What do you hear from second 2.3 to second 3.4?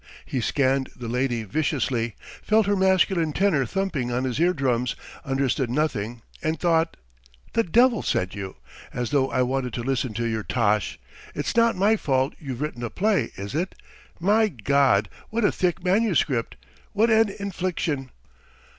felt her masculine